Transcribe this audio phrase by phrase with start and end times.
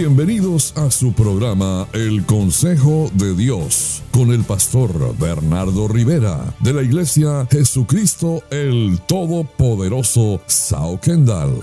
[0.00, 6.82] Bienvenidos a su programa El Consejo de Dios con el pastor Bernardo Rivera de la
[6.82, 11.60] Iglesia Jesucristo el Todopoderoso Sao Kendall.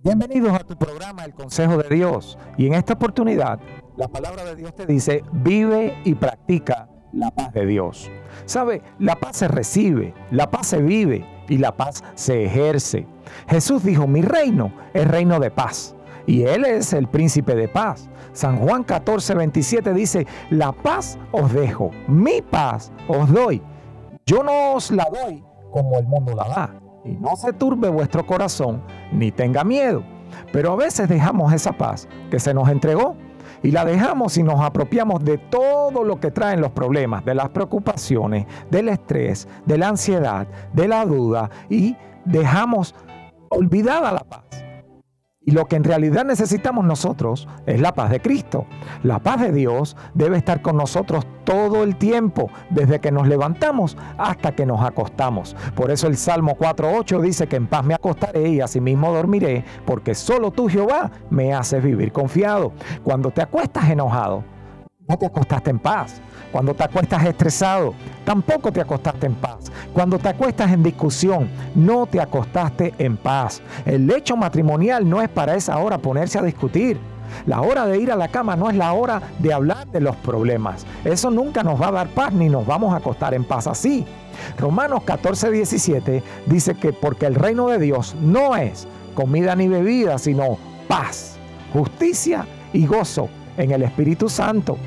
[0.00, 3.60] Bienvenidos a tu programa El Consejo de Dios y en esta oportunidad
[3.96, 8.10] la palabra de Dios te dice vive y practica la paz de Dios.
[8.46, 8.82] ¿Sabe?
[8.98, 13.06] La paz se recibe, la paz se vive y la paz se ejerce.
[13.48, 15.94] Jesús dijo, mi reino es reino de paz
[16.26, 18.08] y Él es el príncipe de paz.
[18.32, 23.62] San Juan 14, 27 dice, la paz os dejo, mi paz os doy.
[24.24, 26.74] Yo no os la doy como el mundo la da.
[27.04, 28.82] Y no se turbe vuestro corazón,
[29.12, 30.04] ni tenga miedo.
[30.52, 33.16] Pero a veces dejamos esa paz que se nos entregó
[33.62, 37.48] y la dejamos y nos apropiamos de todo lo que traen los problemas, de las
[37.50, 42.94] preocupaciones, del estrés, de la ansiedad, de la duda y dejamos
[43.48, 44.44] olvidada la paz.
[45.44, 48.66] Y lo que en realidad necesitamos nosotros es la paz de Cristo.
[49.02, 53.96] La paz de Dios debe estar con nosotros todo el tiempo, desde que nos levantamos
[54.18, 55.56] hasta que nos acostamos.
[55.74, 60.14] Por eso el Salmo 4.8 dice que en paz me acostaré y asimismo dormiré, porque
[60.14, 62.72] solo tú Jehová me haces vivir confiado.
[63.02, 64.44] Cuando te acuestas enojado,
[65.08, 66.22] no te acostaste en paz.
[66.52, 69.70] Cuando te acuestas estresado, tampoco te acostaste en paz.
[69.92, 73.62] Cuando te acuestas en discusión, no te acostaste en paz.
[73.84, 76.98] El lecho matrimonial no es para esa hora ponerse a discutir.
[77.46, 80.16] La hora de ir a la cama no es la hora de hablar de los
[80.16, 80.86] problemas.
[81.04, 84.04] Eso nunca nos va a dar paz ni nos vamos a acostar en paz así.
[84.58, 90.18] Romanos 14, 17 dice que porque el reino de Dios no es comida ni bebida,
[90.18, 91.36] sino paz,
[91.72, 94.78] justicia y gozo en el Espíritu Santo.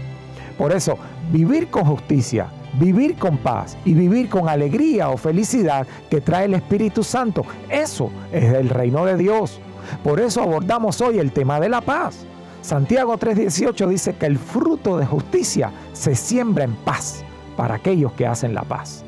[0.58, 0.98] Por eso,
[1.32, 2.48] vivir con justicia,
[2.80, 8.10] vivir con paz y vivir con alegría o felicidad que trae el Espíritu Santo, eso
[8.32, 9.60] es el reino de Dios.
[10.04, 12.26] Por eso abordamos hoy el tema de la paz.
[12.62, 17.24] Santiago 3:18 dice que el fruto de justicia se siembra en paz
[17.56, 19.04] para aquellos que hacen la paz.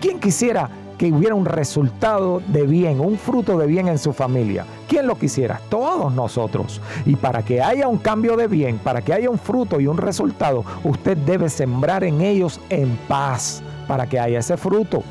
[0.00, 0.68] ¿Quién quisiera
[1.02, 4.64] que hubiera un resultado de bien, un fruto de bien en su familia.
[4.86, 5.60] ¿Quién lo quisiera?
[5.68, 6.80] Todos nosotros.
[7.04, 9.98] Y para que haya un cambio de bien, para que haya un fruto y un
[9.98, 15.02] resultado, usted debe sembrar en ellos en paz para que haya ese fruto.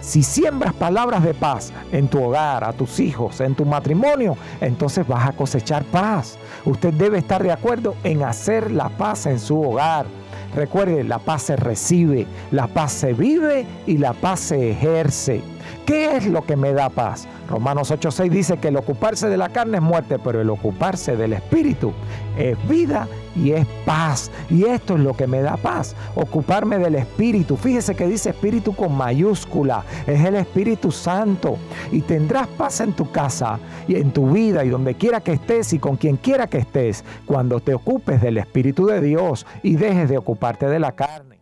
[0.00, 5.06] Si siembras palabras de paz en tu hogar, a tus hijos, en tu matrimonio, entonces
[5.06, 6.38] vas a cosechar paz.
[6.64, 10.06] Usted debe estar de acuerdo en hacer la paz en su hogar.
[10.54, 15.42] Recuerde, la paz se recibe, la paz se vive y la paz se ejerce.
[15.86, 17.28] ¿Qué es lo que me da paz?
[17.48, 21.34] Romanos 8:6 dice que el ocuparse de la carne es muerte, pero el ocuparse del
[21.34, 21.92] espíritu
[22.38, 23.06] es vida
[23.36, 24.30] y es paz.
[24.48, 27.56] Y esto es lo que me da paz, ocuparme del espíritu.
[27.56, 31.58] Fíjese que dice espíritu con mayúscula, es el Espíritu Santo.
[31.92, 35.74] Y tendrás paz en tu casa y en tu vida y donde quiera que estés
[35.74, 40.08] y con quien quiera que estés, cuando te ocupes del Espíritu de Dios y dejes
[40.08, 41.33] de ocuparte de la carne.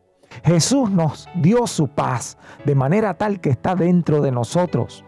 [0.45, 5.05] Jesús nos dio su paz de manera tal que está dentro de nosotros.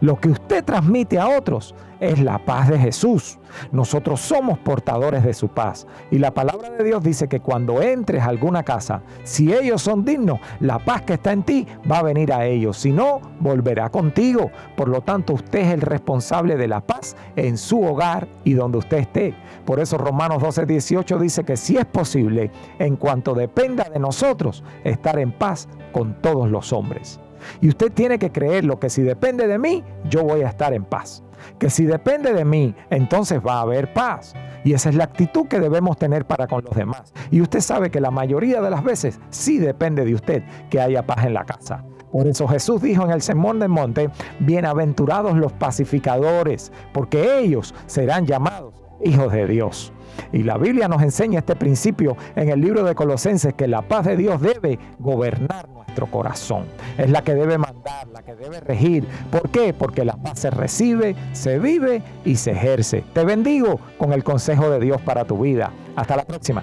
[0.00, 3.38] Lo que usted transmite a otros es la paz de Jesús.
[3.72, 5.86] Nosotros somos portadores de su paz.
[6.10, 10.04] Y la palabra de Dios dice que cuando entres a alguna casa, si ellos son
[10.04, 12.76] dignos, la paz que está en ti va a venir a ellos.
[12.76, 14.50] Si no, volverá contigo.
[14.76, 18.78] Por lo tanto, usted es el responsable de la paz en su hogar y donde
[18.78, 19.34] usted esté.
[19.64, 24.62] Por eso Romanos 12, 18 dice que si es posible, en cuanto dependa de nosotros,
[24.84, 27.20] estar en paz con todos los hombres.
[27.60, 30.84] Y usted tiene que creerlo que si depende de mí, yo voy a estar en
[30.84, 31.22] paz.
[31.58, 34.34] Que si depende de mí, entonces va a haber paz.
[34.64, 37.12] Y esa es la actitud que debemos tener para con los demás.
[37.30, 41.06] Y usted sabe que la mayoría de las veces sí depende de usted que haya
[41.06, 41.84] paz en la casa.
[42.10, 44.10] Por eso Jesús dijo en el Sermón del Monte,
[44.40, 48.74] bienaventurados los pacificadores, porque ellos serán llamados
[49.04, 49.92] hijos de Dios.
[50.32, 54.06] Y la Biblia nos enseña este principio en el libro de Colosenses, que la paz
[54.06, 56.64] de Dios debe gobernar nuestro corazón.
[56.98, 59.06] Es la que debe mandar, la que debe regir.
[59.30, 59.72] ¿Por qué?
[59.72, 63.04] Porque la paz se recibe, se vive y se ejerce.
[63.12, 65.70] Te bendigo con el consejo de Dios para tu vida.
[65.96, 66.62] Hasta la próxima.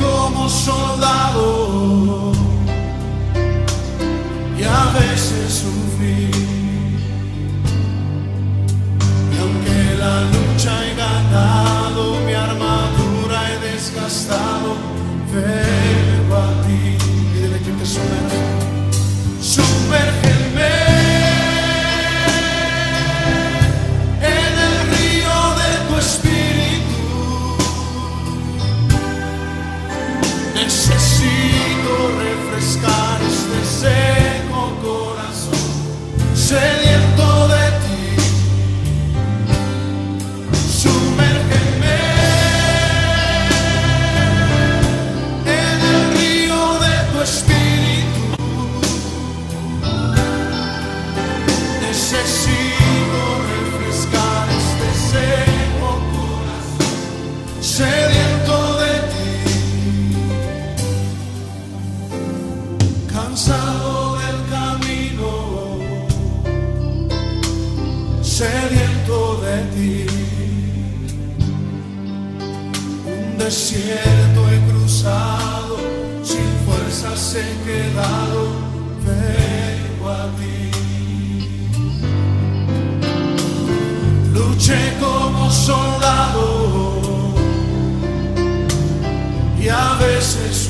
[0.00, 1.99] como soldado
[30.70, 35.58] Necesito refrescar este seco corazón,
[90.36, 90.69] a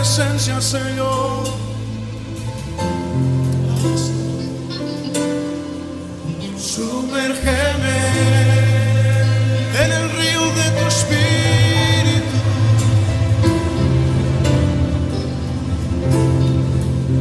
[0.00, 1.44] Presencia, Señor.
[6.56, 7.98] Sumérgeme
[9.82, 12.36] en el río de tu espíritu.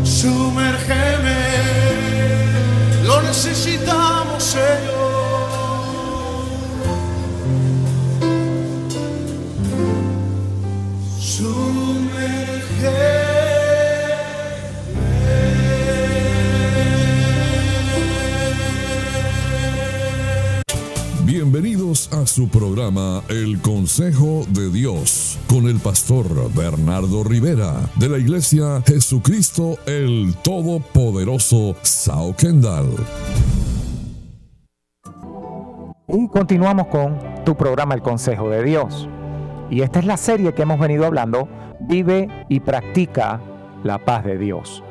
[0.06, 1.40] Sumérgeme,
[3.04, 4.99] lo necesitamos, Señor.
[21.24, 28.18] Bienvenidos a su programa El Consejo de Dios con el pastor Bernardo Rivera de la
[28.18, 32.98] Iglesia Jesucristo el Todopoderoso Sao Kendall.
[36.10, 39.08] Y continuamos con tu programa El Consejo de Dios.
[39.70, 41.48] Y esta es la serie que hemos venido hablando,
[41.82, 43.40] Vive y practica
[43.84, 44.84] la paz de Dios.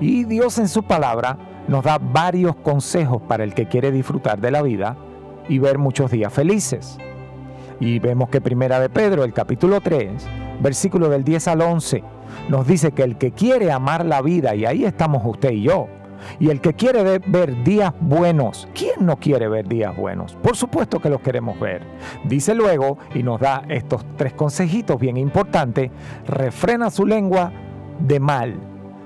[0.00, 1.36] Y Dios en su palabra
[1.68, 4.96] nos da varios consejos para el que quiere disfrutar de la vida
[5.48, 6.98] y ver muchos días felices.
[7.78, 10.10] Y vemos que Primera de Pedro, el capítulo 3,
[10.60, 12.02] versículo del 10 al 11,
[12.48, 15.88] nos dice que el que quiere amar la vida, y ahí estamos usted y yo,
[16.38, 20.36] y el que quiere ver días buenos, ¿quién no quiere ver días buenos?
[20.42, 21.82] Por supuesto que los queremos ver.
[22.24, 25.90] Dice luego, y nos da estos tres consejitos bien importantes,
[26.26, 27.52] refrena su lengua
[27.98, 28.54] de mal,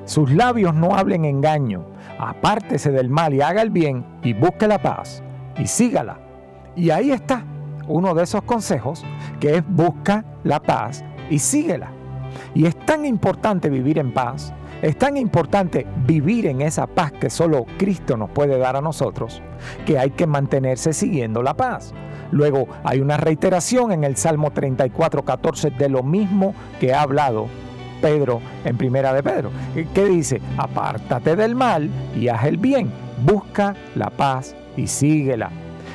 [0.04, 1.86] sus labios no hablen engaño,
[2.18, 5.22] apártese del mal y haga el bien y busque la paz
[5.58, 6.18] y sígala.
[6.76, 7.44] Y ahí está
[7.88, 9.04] uno de esos consejos
[9.40, 11.90] que es busca la paz y síguela.
[12.54, 14.52] Y es tan importante vivir en paz,
[14.84, 19.40] es tan importante vivir en esa paz que solo Cristo nos puede dar a nosotros,
[19.86, 21.94] que hay que mantenerse siguiendo la paz.
[22.30, 27.46] Luego hay una reiteración en el Salmo 34, 14 de lo mismo que ha hablado
[28.02, 29.50] Pedro en Primera de Pedro,
[29.94, 32.92] que dice, apártate del mal y haz el bien,
[33.24, 35.50] busca la paz y síguela.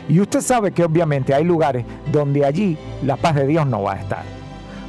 [0.07, 3.93] Y usted sabe que obviamente hay lugares donde allí la paz de Dios no va
[3.93, 4.38] a estar.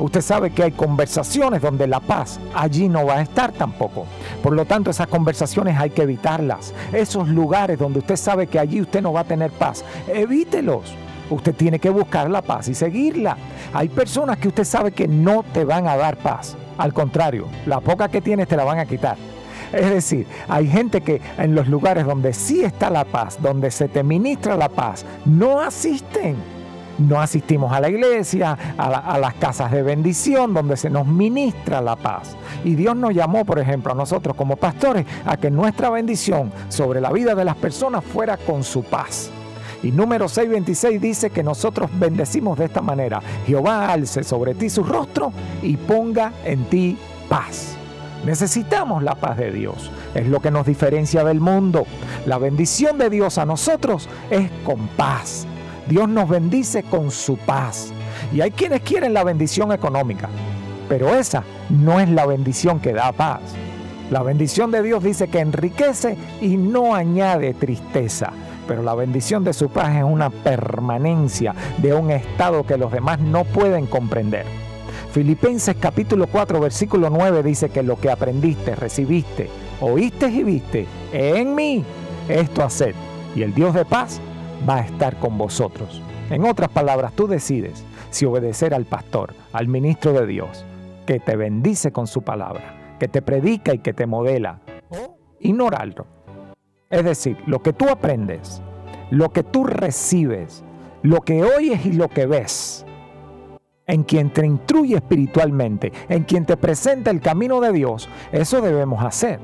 [0.00, 4.06] Usted sabe que hay conversaciones donde la paz allí no va a estar tampoco.
[4.42, 6.72] Por lo tanto, esas conversaciones hay que evitarlas.
[6.90, 10.94] Esos lugares donde usted sabe que allí usted no va a tener paz, evítelos.
[11.28, 13.36] Usted tiene que buscar la paz y seguirla.
[13.74, 16.56] Hay personas que usted sabe que no te van a dar paz.
[16.78, 19.18] Al contrario, la poca que tienes te la van a quitar.
[19.70, 23.86] Es decir, hay gente que en los lugares donde sí está la paz, donde se
[23.86, 26.59] te ministra la paz, no asisten.
[27.00, 31.96] No asistimos a la iglesia, a, las casas de bendición, donde se nos ministra la
[31.96, 32.36] paz.
[32.62, 37.00] Y Dios nos llamó, por ejemplo, a nosotros como pastores, a que nuestra bendición sobre
[37.00, 39.30] la vida de las personas fuera con su paz.
[39.82, 43.22] Y número 626 dice que nosotros bendecimos de esta manera.
[43.46, 46.98] Jehová alce sobre ti su rostro y ponga en ti
[47.30, 47.76] paz.
[48.26, 49.90] Necesitamos la paz de Dios.
[50.14, 51.86] Es lo que nos diferencia del mundo.
[52.26, 55.46] La bendición de Dios a nosotros es con paz.
[55.90, 57.92] Dios nos bendice con su paz.
[58.32, 60.28] Y hay quienes quieren la bendición económica,
[60.88, 63.40] pero esa no es la bendición que da paz.
[64.08, 68.30] La bendición de Dios dice que enriquece y no añade tristeza.
[68.68, 73.18] Pero la bendición de su paz es una permanencia de un estado que los demás
[73.18, 74.46] no pueden comprender.
[75.12, 81.56] Filipenses capítulo 4 versículo 9 dice que lo que aprendiste, recibiste, oíste y viste en
[81.56, 81.84] mí,
[82.28, 82.94] esto haced,
[83.34, 84.20] y el Dios de paz
[84.68, 86.02] va a estar con vosotros.
[86.30, 90.64] En otras palabras, tú decides si obedecer al pastor, al ministro de Dios,
[91.06, 96.06] que te bendice con su palabra, que te predica y que te modela, o ignorarlo.
[96.88, 98.62] Es decir, lo que tú aprendes,
[99.10, 100.64] lo que tú recibes,
[101.02, 102.84] lo que oyes y lo que ves,
[103.86, 109.04] en quien te instruye espiritualmente, en quien te presenta el camino de Dios, eso debemos
[109.04, 109.40] hacer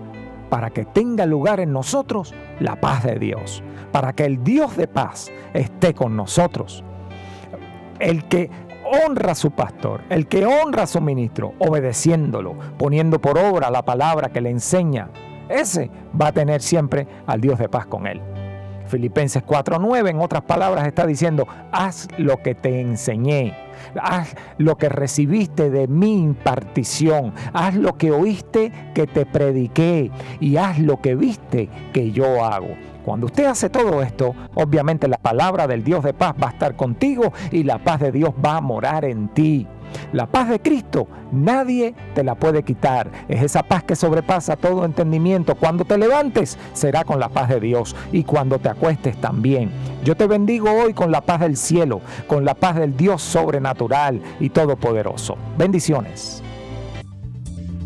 [0.48, 3.62] para que tenga lugar en nosotros la paz de Dios,
[3.92, 6.84] para que el Dios de paz esté con nosotros.
[7.98, 8.50] El que
[8.84, 13.84] honra a su pastor, el que honra a su ministro, obedeciéndolo, poniendo por obra la
[13.84, 15.10] palabra que le enseña,
[15.48, 18.20] ese va a tener siempre al Dios de paz con él.
[18.86, 23.54] Filipenses 4:9, en otras palabras, está diciendo, haz lo que te enseñé,
[24.00, 30.56] haz lo que recibiste de mi impartición, haz lo que oíste que te prediqué y
[30.56, 32.68] haz lo que viste que yo hago.
[33.04, 36.74] Cuando usted hace todo esto, obviamente la palabra del Dios de paz va a estar
[36.74, 39.66] contigo y la paz de Dios va a morar en ti.
[40.12, 43.10] La paz de Cristo nadie te la puede quitar.
[43.28, 45.54] Es esa paz que sobrepasa todo entendimiento.
[45.54, 49.70] Cuando te levantes será con la paz de Dios y cuando te acuestes también.
[50.04, 54.20] Yo te bendigo hoy con la paz del cielo, con la paz del Dios sobrenatural
[54.40, 55.36] y todopoderoso.
[55.58, 56.42] Bendiciones.